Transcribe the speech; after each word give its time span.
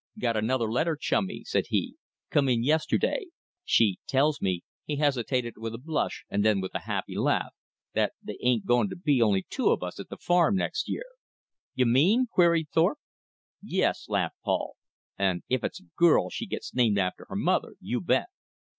"Got 0.17 0.35
another 0.35 0.65
letter, 0.71 0.97
chummy," 0.99 1.43
said 1.43 1.65
he, 1.69 1.93
"come 2.31 2.49
in 2.49 2.63
yesterday. 2.63 3.25
She 3.63 3.99
tells 4.07 4.41
me," 4.41 4.63
he 4.83 4.95
hesitated 4.95 5.53
with 5.59 5.75
a 5.75 5.77
blush, 5.77 6.25
and 6.27 6.43
then 6.43 6.63
a 6.73 6.79
happy 6.79 7.15
laugh, 7.19 7.51
"that 7.93 8.13
they 8.19 8.39
ain't 8.41 8.65
going 8.65 8.89
to 8.89 8.95
be 8.95 9.21
only 9.21 9.45
two 9.47 9.69
of 9.69 9.83
us 9.83 9.99
at 9.99 10.09
the 10.09 10.17
farm 10.17 10.55
next 10.55 10.89
year." 10.89 11.05
"You 11.75 11.85
mean!" 11.85 12.25
queried 12.25 12.69
Thorpe. 12.73 12.97
"Yes," 13.61 14.09
laughed 14.09 14.37
Paul, 14.43 14.75
"and 15.19 15.43
if 15.49 15.63
it's 15.63 15.79
a 15.81 15.85
girl 15.95 16.31
she 16.31 16.47
gets 16.47 16.73
named 16.73 16.97
after 16.97 17.27
her 17.29 17.35
mother, 17.35 17.75
you 17.79 18.01
bet." 18.01 18.29